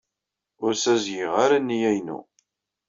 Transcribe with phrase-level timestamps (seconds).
[0.63, 2.19] Ur ssazedgeɣ ara nneyya-inu.